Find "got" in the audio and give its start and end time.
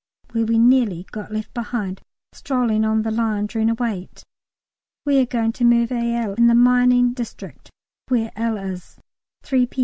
1.11-1.31